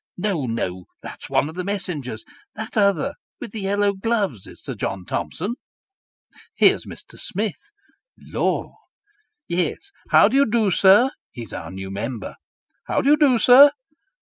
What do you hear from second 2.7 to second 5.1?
other with the yellow gloves, is Sir John